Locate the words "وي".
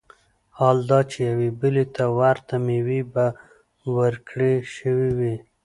5.17-5.35